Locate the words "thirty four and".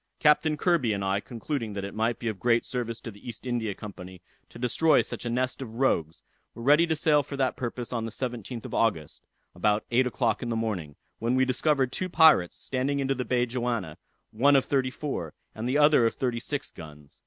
14.65-15.69